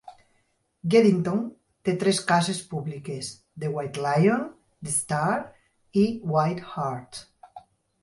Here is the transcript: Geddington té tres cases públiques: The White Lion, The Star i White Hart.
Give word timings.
Geddington 0.93 1.43
té 1.89 1.95
tres 2.05 2.21
cases 2.31 2.63
públiques: 2.73 3.31
The 3.65 3.71
White 3.77 4.09
Lion, 4.09 4.51
The 4.89 4.97
Star 4.99 5.33
i 6.07 6.11
White 6.37 6.71
Hart. 6.91 7.25